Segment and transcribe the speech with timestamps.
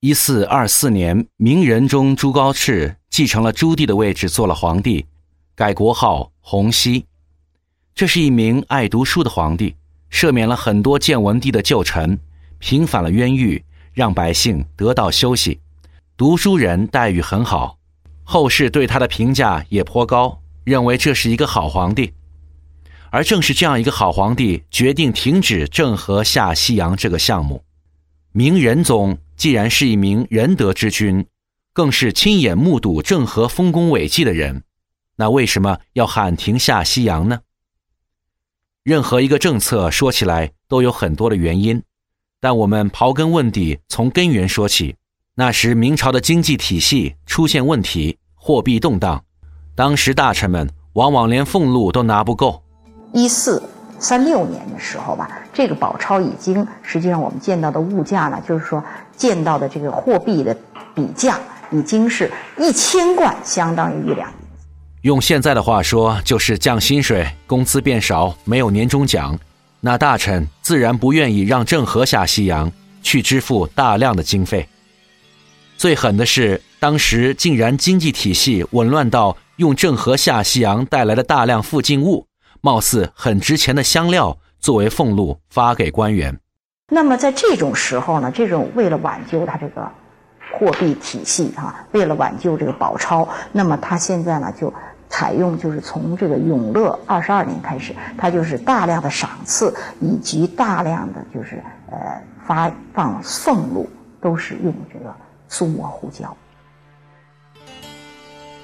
[0.00, 5.04] 一四二四年，明仁宗朱高炽继承了朱棣的位置，做了皇帝，
[5.56, 7.04] 改国号洪熙。
[7.96, 9.74] 这是一名爱读书的皇帝，
[10.08, 12.16] 赦免了很多建文帝的旧臣，
[12.60, 15.58] 平反了冤狱，让百姓得到休息，
[16.16, 17.76] 读书人待遇很好，
[18.22, 22.12] 后世对他的评价也颇高，认为这是一个好皇帝。
[23.10, 27.64] 而正是这样一个好皇帝，决定停止郑和下西洋这个项目。
[28.30, 31.24] 明仁宗既然是一名仁德之君，
[31.72, 34.64] 更是亲眼目睹郑和丰功伟绩的人，
[35.14, 37.38] 那为什么要喊停下西洋呢？
[38.82, 41.80] 任何一个政策说起来都有很多的原因，
[42.40, 44.96] 但我们刨根问底，从根源说起。
[45.36, 49.24] 那时明朝的经济体系出现问题，货币动荡，
[49.76, 52.60] 当时大臣们往往连俸禄都拿不够。
[53.12, 53.62] 一四
[53.98, 58.82] 三六年的时候吧，这个宝钞已经实际上我们见到的物价呢，就是说
[59.16, 60.56] 见到的这个货币的
[60.94, 61.38] 比价
[61.70, 64.32] 已经是一千贯相当于一两。
[65.02, 69.38] 用现在的话说，就是降薪水，工资变少，没有年终奖，
[69.80, 72.70] 那大臣自然不愿意让郑和下西洋
[73.02, 74.68] 去支付大量的经费。
[75.76, 82.27] 最狠的是，当时竟然经济体系紊乱到用郑和下西洋带来的大量附近物。
[82.60, 86.38] 貌似很值钱的香料作为俸禄发给官员。
[86.90, 89.86] 那么在这种时候呢，这种为了挽救他这个
[90.52, 94.72] 货币体系啊，为了挽救这个宝钞，那么他现在呢就
[95.08, 101.98] 采用就是从这个永乐二十二年开始，他就是大量的赏赐以及大量的就是呃
[102.46, 103.88] 发放俸禄
[104.20, 105.14] 都是用这个
[105.48, 106.34] 苏抹胡椒。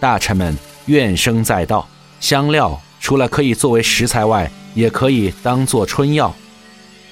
[0.01, 0.57] 大臣们
[0.87, 1.87] 怨声载道，
[2.21, 2.81] 香料。
[3.05, 6.35] 除了可以作为食材外，也可以当做春药。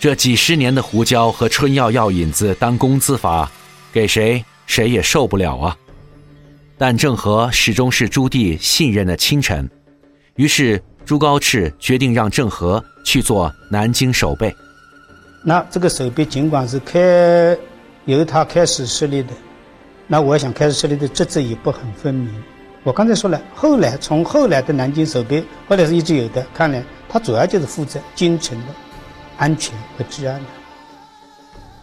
[0.00, 3.52] 这几十年的胡椒和春药药引子当工资发，
[3.92, 5.76] 给谁谁也受不了啊！
[6.78, 9.68] 但郑和始终是朱棣信任的亲臣，
[10.36, 14.50] 于是朱高炽决定让郑和去做南京守备。
[15.44, 17.54] 那这个守备尽管是开
[18.06, 19.34] 由他开始设立的，
[20.06, 22.32] 那我想开始设立的职责也不很分明。
[22.84, 26.44] 我刚才说了，后来从后来的南京守备，后来是一直有的。
[26.52, 28.66] 看来他主要就是负责京城的
[29.36, 30.46] 安全和治安的。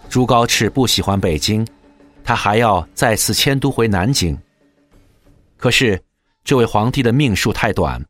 [0.09, 1.65] 朱高炽不喜欢北京，
[2.21, 4.37] 他还要再次迁都回南京。
[5.55, 6.01] 可是，
[6.43, 8.03] 这位皇帝的命数太短。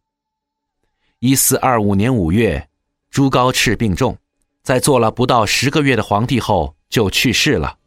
[1.19, 2.67] 一四二五年五月，
[3.11, 4.17] 朱高炽病重，
[4.63, 7.77] 在做了不到十个月的皇帝后就去世了，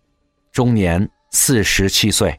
[0.53, 2.39] 终年四十七岁。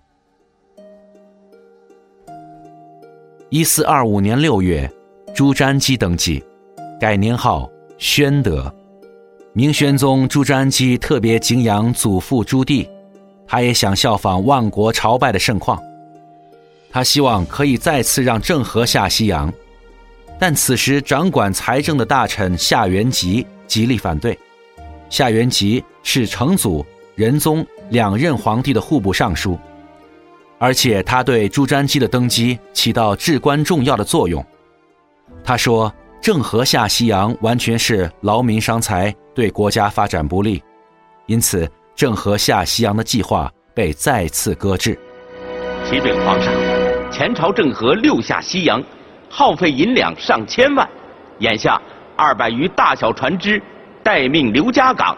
[3.54, 4.92] 一四二五年六月，
[5.32, 6.44] 朱瞻基登基，
[7.00, 7.70] 改年号
[8.00, 8.74] 宣德。
[9.54, 12.90] 明宣宗朱瞻基特别敬仰祖父朱棣，
[13.46, 15.80] 他也想效仿万国朝拜的盛况。
[16.90, 19.54] 他希望可以再次让郑和下西洋，
[20.40, 24.36] 但此时掌管财政的大臣夏元吉极力反对。
[25.12, 29.60] 夏元吉是成祖、仁宗两任皇帝的户部尚书。
[30.64, 34.42] 而且他对朱瞻基的登基起到至关重要的作用。
[35.44, 35.94] 他说
[36.24, 40.64] ：“郑和下西洋完全是劳民伤财，对国家发展不利，
[41.26, 44.98] 因此郑和下西洋的计划被再次搁置。”
[45.84, 46.54] 启禀皇上，
[47.12, 48.82] 前朝郑和六下西洋，
[49.30, 50.90] 耗费银两上千万，
[51.40, 51.78] 眼下
[52.16, 53.62] 二百余大小船只
[54.02, 55.18] 待命刘家港，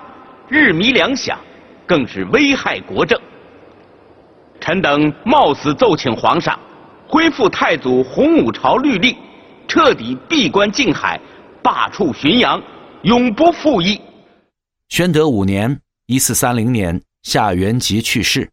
[0.50, 1.38] 日弥两响，
[1.86, 3.16] 更是危害国政。
[4.66, 6.60] 臣等冒死奏请皇上，
[7.08, 9.16] 恢复太祖洪武朝律令，
[9.68, 11.22] 彻底闭关禁海，
[11.62, 12.60] 罢黜巡洋，
[13.04, 14.02] 永不复议。
[14.90, 18.50] 宣德五年（一四三零年），夏元吉去世，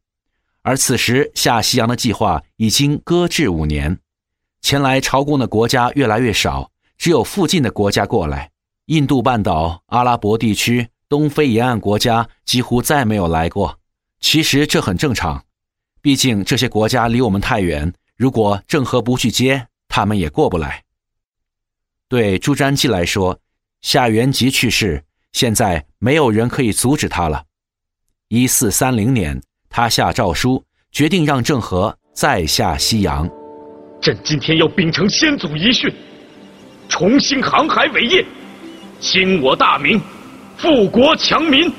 [0.61, 3.99] 而此时下西洋的计划已经搁置五年。
[4.61, 8.51] 前来朝贡的国家越来越少，只有附近的国家过来。
[8.85, 13.79] 印度半岛、阿拉伯地区、东非沿岸国家几乎再没有来过。
[14.21, 15.43] 其实这很正常。
[16.03, 20.83] 毕竟这些国家离我们太远，如果郑和不去接，他们也过不来。
[22.09, 23.39] 对朱瞻基来说，
[23.83, 25.01] 夏元吉去世，
[25.31, 27.45] 现在没有人可以阻止他了。
[28.29, 33.31] 一四三零年，他下诏书，决定让郑和再下西洋。
[34.01, 35.89] 朕今天要秉承先祖遗训，
[36.89, 38.27] 重新航海伟业，
[38.99, 40.01] 兴我大明，
[40.57, 41.73] 富国强民。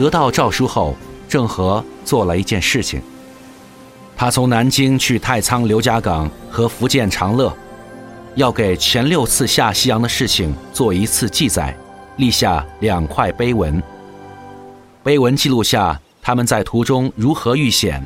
[0.00, 0.96] 得到诏书后，
[1.28, 3.02] 郑和做了一件事情。
[4.16, 7.54] 他从南京去太仓刘家港和福建长乐，
[8.34, 11.76] 要给前六次下西洋的事情做一次记载，
[12.16, 13.82] 立下两块碑文。
[15.02, 18.02] 碑文记录下他们在途中如何遇险，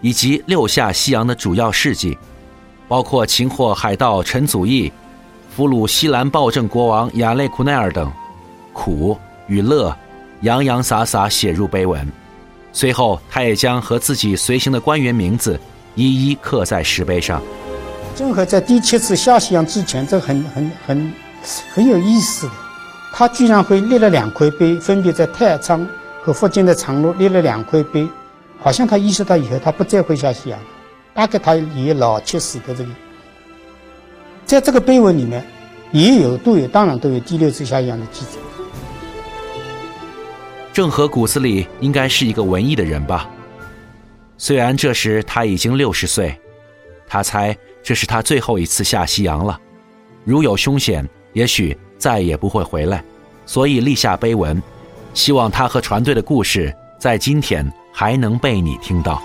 [0.00, 2.18] 以及六下西洋的主要事迹，
[2.88, 4.92] 包括擒获海盗陈祖义、
[5.54, 8.10] 俘虏西兰暴政国王亚累库奈尔等，
[8.72, 9.16] 苦
[9.46, 9.96] 与乐，
[10.46, 12.06] 洋洋洒洒写入碑文。
[12.72, 15.58] 随后，他也将和自己随行的官员名字
[15.96, 17.42] 一一刻在石碑上。
[18.14, 21.12] 郑和在第七次下西洋之前，这很很很
[21.74, 22.52] 很有意思的，
[23.12, 25.86] 他居然会立了两块碑，分别在太仓。
[26.22, 28.08] 和福建的长乐立了两块碑，
[28.58, 30.58] 好像他意识到以后他不再会下西洋，
[31.14, 32.90] 大概他也老去死的这个，
[34.44, 35.44] 在这个碑文里面
[35.92, 38.38] 也有都有，当然都有第六次下西洋的记载。
[40.76, 43.26] 郑和骨子里应该是一个文艺的人吧？
[44.36, 46.38] 虽然这时他已经六十岁，
[47.08, 49.58] 他猜这是他最后一次下西洋了，
[50.22, 53.02] 如有凶险，也许再也不会回来，
[53.46, 54.62] 所以立下碑文。
[55.14, 56.70] 希望他和船队的故事
[57.00, 59.22] 在今天还能被你听到。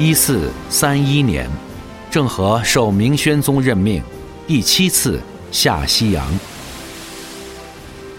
[0.00, 1.46] 一四三一年，
[2.10, 4.02] 郑和受明宣宗任命，
[4.46, 5.20] 第七次
[5.52, 6.26] 下西洋。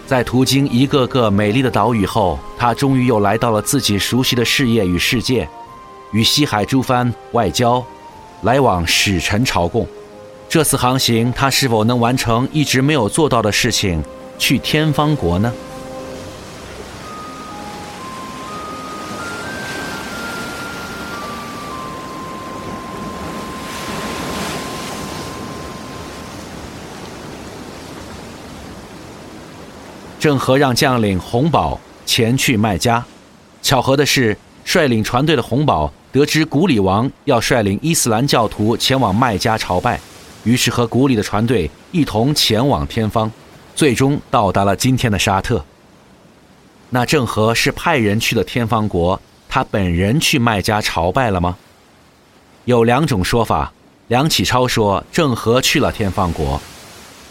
[0.05, 5.49] 在途经一个个美丽的岛屿后，他终于又来到了自己熟悉的事业与世界，
[6.11, 7.83] 与西海诸藩外交，
[8.43, 9.87] 来往使臣朝贡。
[10.47, 14.03] 这次航行，他是否能完成一直没有做到的事情，
[14.37, 15.51] 去天方国呢？
[30.21, 33.03] 郑和让将领洪宝前去麦加，
[33.63, 39.99] 巧合的是，率领船队的洪宝得知古里王要率领伊斯兰教徒前往麦加朝拜，
[40.43, 43.31] 于是和古里的船队一同前往天方，
[43.73, 45.65] 最终到达了今天的沙特。
[46.91, 49.19] 那郑和是派人去了天方国，
[49.49, 51.57] 他本人去麦加朝拜了吗？
[52.65, 53.73] 有两种说法，
[54.09, 56.61] 梁启超说郑和去了天方国。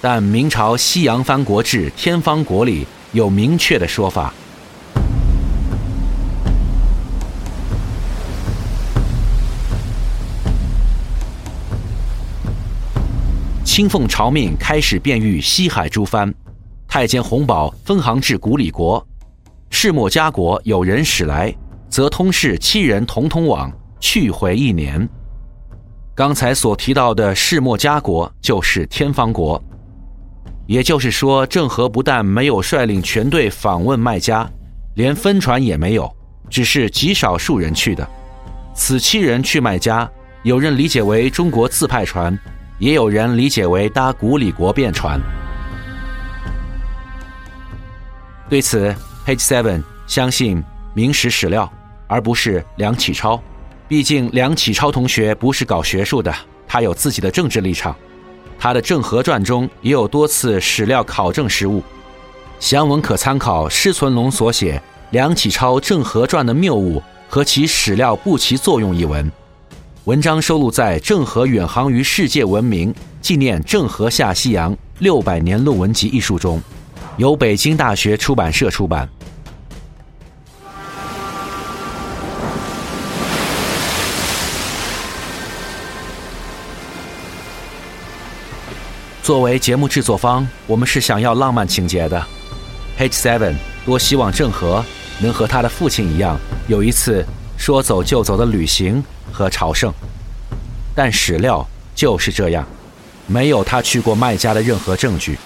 [0.03, 4.33] 但明朝《西洋藩国志·天方国》里有明确的说法：
[13.63, 16.35] 清奉朝命，开始遍谕西海诸藩。
[16.89, 19.07] 太监洪宝分行至古里国，
[19.69, 21.55] 世末家国有人使来，
[21.91, 23.71] 则通事七人同通往，
[24.01, 25.07] 去回一年。
[26.15, 29.63] 刚才所提到的世末家国，就是天方国。
[30.71, 34.49] 也就是说，郑和不但没有率领全队访问麦加，
[34.95, 36.09] 连分船也没有，
[36.49, 38.09] 只是极少数人去的。
[38.73, 40.09] 此七人去麦加，
[40.45, 42.39] 有人理解为中国自派船，
[42.79, 45.21] 也有人理解为搭古里国便船。
[48.49, 48.95] 对此
[49.27, 50.63] ，Page Seven 相信
[50.95, 51.69] 明史史料，
[52.07, 53.43] 而不是梁启超。
[53.89, 56.33] 毕竟梁启超同学不是搞学术的，
[56.69, 57.93] 他有自己的政治立场。
[58.63, 61.83] 他的《郑和传》中也有多次史料考证失误，
[62.59, 64.77] 详文可参考施存龙所写
[65.13, 69.33] 《梁启超《郑和传》的谬误和其史料不起作用一文。
[70.05, 76.61] 文章收录在《郑和远航于世界文明纪念郑和下西洋六百年论文集》一书中，
[77.17, 79.09] 由北京大学出版社出版。
[89.23, 92.27] 作为节目制作方，我们是想要浪漫情节的。
[92.99, 94.85] Page Seven 多希望郑和
[95.21, 97.25] 能和他的父亲一样，有一次
[97.57, 99.93] 说走就走的旅行和朝圣。
[100.95, 102.67] 但史料就是这样，
[103.27, 105.39] 没有他去过麦加的任何证据。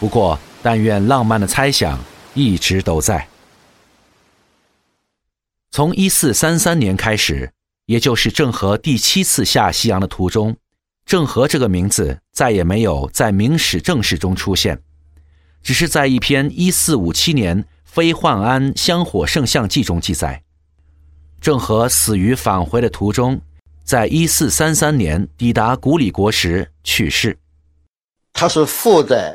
[0.00, 1.98] 不过，但愿浪漫的猜想
[2.34, 3.28] 一直都在。
[5.70, 7.52] 从一四三三年开始，
[7.84, 10.56] 也就是郑和第七次下西洋的途中。
[11.08, 14.78] 郑和这个名字再也没有在明史正史中出现，
[15.62, 20.42] 只是在一篇一四五七年《非宦安香火圣像记》中记载，
[21.40, 23.40] 郑和死于返回的途中，
[23.84, 27.38] 在一四三三年抵达古里国时去世。
[28.34, 29.34] 他是附在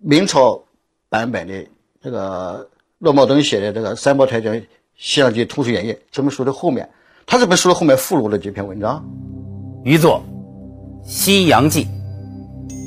[0.00, 0.60] 明朝
[1.08, 1.64] 版本的
[2.02, 2.68] 这个
[2.98, 4.60] 骆茂登写的这个《三宝太监
[4.96, 6.84] 西洋记通俗演义》这本书的后面，
[7.24, 7.36] 他。
[7.36, 9.00] 他这本书的后面附录了几篇文章。
[9.84, 10.20] 余作
[11.06, 11.86] 《西洋记》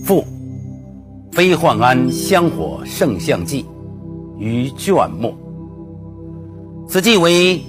[0.04, 0.26] 附
[1.36, 3.64] 《飞幻庵香火圣像记》
[4.40, 5.32] 于卷末。
[6.88, 7.62] 此记为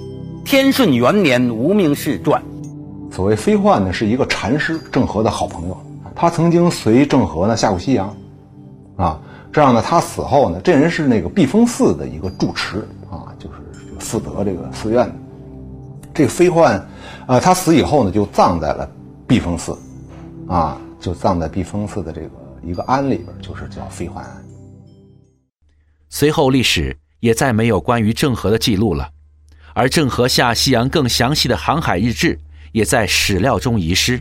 [0.47, 2.43] 天顺元年无名氏传。
[3.11, 5.77] 所谓飞幻呢，是一个禅师郑和的好朋友，
[6.15, 8.17] 他曾经随郑和呢下过西洋，
[8.97, 9.21] 啊，
[9.53, 12.79] 这样呢，他死后呢，这人是那个避风寺的一个住持
[13.11, 13.57] 啊，就是
[13.99, 15.15] 负责这个寺院的。
[16.15, 16.83] 这个飞幻，
[17.27, 18.89] 啊，他死以后呢，就葬在了
[19.27, 19.77] 避风寺，
[20.49, 22.31] 啊，就葬在避风寺的这个
[22.63, 24.45] 一个庵里边，就是叫飞环庵。
[26.09, 29.11] 随后历史也再没有关于郑和的记录了，
[29.75, 32.39] 而郑和下西洋更详细的航海日志。
[32.73, 34.21] 也在史料中遗失，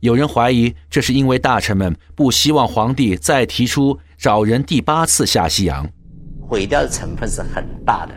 [0.00, 5.86] 有人怀疑这是因为大臣们不希望皇帝再提出找人第八次下西洋，
[6.40, 8.14] 毁掉的成分是很大的。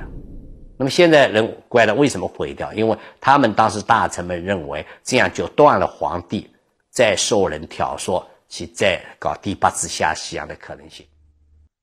[0.77, 2.72] 那么现在人怪了为什么毁掉？
[2.74, 6.50] 因为他们当时大臣们认为这样就断了皇帝
[7.00, 11.06] 再受人挑唆去再搞第八次下西洋的可能性。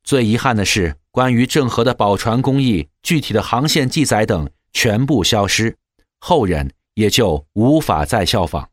[0.05, 5.75] 最遗憾的是，关于郑和的宝船工艺、具体的航线记载等全部消失，
[6.21, 6.71] 后人。
[6.93, 8.69] 也就无法再效仿。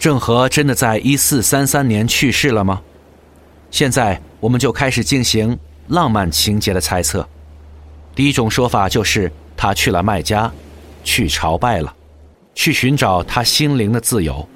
[0.00, 2.82] 郑和真的在一四三三年去世了吗？
[3.70, 5.56] 现在我们就开始进行
[5.88, 7.26] 浪漫情节的猜测。
[8.14, 10.50] 第一种说法就是他去了麦加，
[11.04, 11.94] 去朝拜了，
[12.54, 14.48] 去寻找他心灵的自由。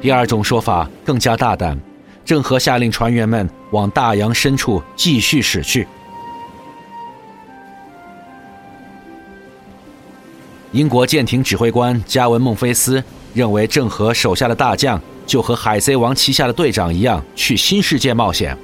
[0.00, 1.76] 第二种说法更加大胆，
[2.24, 5.86] 郑和下令船员们往大洋深处继续驶去。
[10.72, 18.56] 英国舰艇指挥官加文·孟菲斯认为，郑和手下的大将就和海贼王旗下的队长一样，去新世界冒险。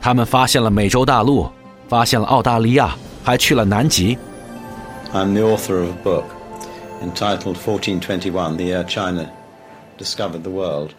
[0.00, 1.48] 他们发现了美洲大陆，
[1.88, 4.18] 发现了澳大利亚，还去了南极。
[5.12, 6.24] I'm the author of a book
[7.02, 9.26] entitled 1421: The Year China.
[9.98, 10.90] Discovered the World.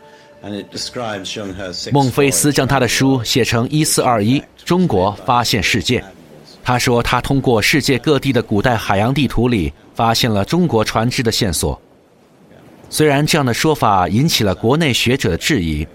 [1.91, 5.99] 孟菲斯将他的书写成《一四二一中国发现世界》。
[6.67, 11.79] 他说，他通过世界各地的古代海洋地图里发现了中国船只的线索。
[12.89, 15.87] 虽然这样的说法引起了国内学者的质疑，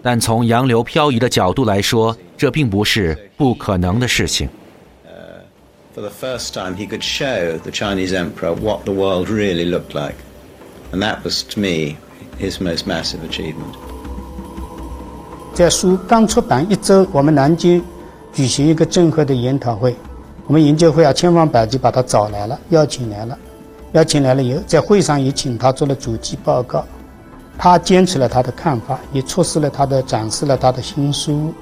[0.00, 4.48] 但从洋流漂移的角度来说，这并不是不可能的事情。
[5.96, 10.14] For the first time, he could show the Chinese emperor what the world really looked like,
[10.92, 11.96] and that was to me.
[12.38, 13.74] his most massive achievement。
[15.52, 17.82] 在书刚出版一周，我们南京
[18.32, 19.94] 举行一个郑和的研讨会，
[20.50, 23.38] 我们研究会啊千方百计把他找来了，邀请来了，
[23.92, 26.84] 邀请来了以后，在会上也请他做了主题报告，
[27.56, 31.54] 他坚持了他的看法，也出示了他的展示了他的新书，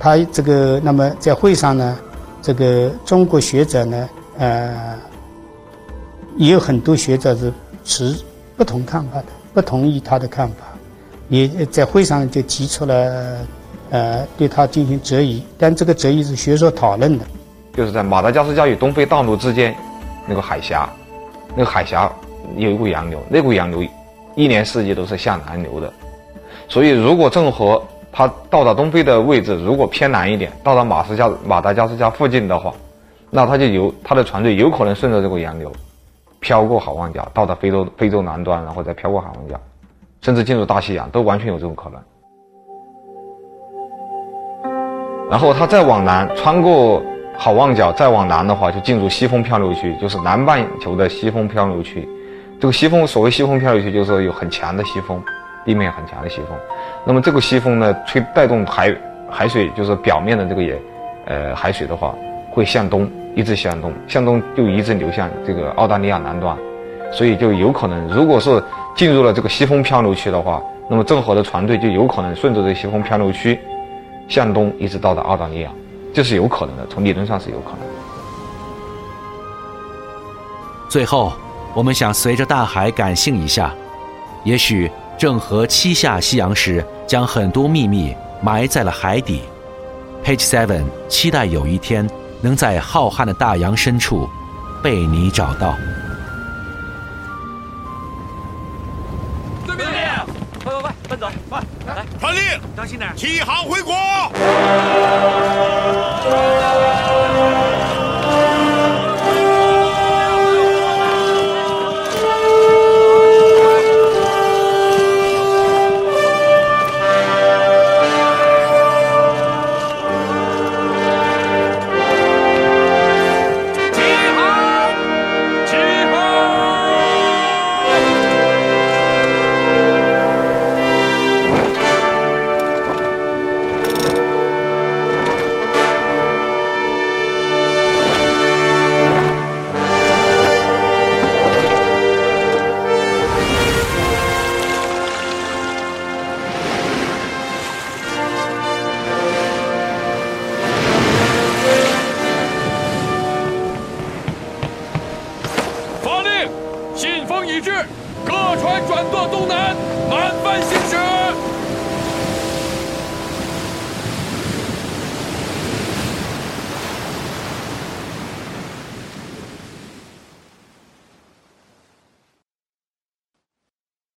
[0.00, 1.96] 他这个那么在会上呢，
[2.42, 4.98] 这个中国学者呢，呃，
[6.36, 7.52] 也有很多学者是
[7.84, 8.16] 持
[8.56, 9.26] 不同看法的。
[9.52, 10.56] 不同意他的看法，
[11.28, 13.36] 也在会上就提出了，
[13.90, 15.40] 呃，对他进行质疑。
[15.56, 17.24] 但这个质疑是学术讨论的，
[17.74, 19.74] 就是在马达加斯加与东非大陆之间
[20.26, 20.88] 那个海峡，
[21.54, 22.10] 那个海峡
[22.56, 23.84] 有一股洋流，那股洋流
[24.34, 25.92] 一年四季都是向南流的。
[26.68, 32.72] 所以，如果郑和他到达东非的位置如果偏南一点，到达马斯加马达加斯加附近的话，
[33.28, 35.70] 那他就有他的船队有可能顺着这个洋流。
[36.40, 39.58] 飘过好望角，到达非洲非洲南端，然后再飘过好望角，
[40.20, 41.98] 甚至进入大西洋，都完全有这种可能。
[45.30, 47.02] 然后他再往南，穿过
[47.36, 52.08] 好望角，再往南的话，就进入西风漂流区，就是南半球的西风漂流区。
[52.60, 55.22] 这个西风，所谓西风漂流区，就是说有很强的西风，
[55.64, 56.56] 地面很强的西风。
[57.04, 58.94] 那么这个西风呢，吹带动海
[59.30, 60.78] 海水，就是表面的这个也，
[61.26, 62.14] 呃，海水的话，
[62.50, 63.10] 会向东。
[63.36, 66.56] 一直向东，向东就一直流向这个澳大利亚南端，
[67.10, 68.62] 所以就有可能，如果是
[68.94, 73.58] 进入了这个西风漂流区的话，那么郑和的船队就有可能顺着这西风漂流区
[74.28, 75.70] 向东一直到达澳大利亚，
[76.14, 77.80] 这是有可能的，从理论上是有可能。
[80.88, 81.32] 最后，
[81.74, 83.74] 我们想随着大海感性一下，
[84.44, 89.42] 也许郑和七下西洋时将很多秘密埋在了海底。
[90.24, 92.08] Page Seven，期待有一天。
[92.44, 94.28] 能在浩瀚的大洋深处
[94.82, 95.74] 被你找到。
[102.34, 103.94] 传令，当心点，起航回国。